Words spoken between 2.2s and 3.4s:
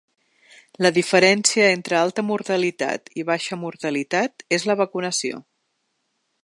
mortalitat i